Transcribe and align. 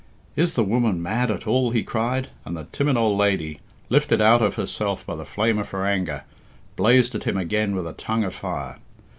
"Is 0.35 0.55
the 0.55 0.63
woman 0.63 0.99
mad 0.99 1.29
at 1.29 1.45
all?" 1.45 1.69
he 1.69 1.83
cried; 1.83 2.29
and 2.43 2.57
the 2.57 2.63
timid 2.71 2.97
old 2.97 3.19
lady, 3.19 3.59
lifted 3.87 4.19
out 4.19 4.41
of 4.41 4.55
herself 4.55 5.05
by 5.05 5.15
the 5.15 5.25
flame 5.25 5.59
of 5.59 5.69
her 5.69 5.85
anger, 5.85 6.23
blazed 6.75 7.13
at 7.13 7.25
him 7.25 7.37
again 7.37 7.75
with 7.75 7.85
a 7.85 7.93
tongue 7.93 8.23
of 8.23 8.33
fire. 8.33 8.77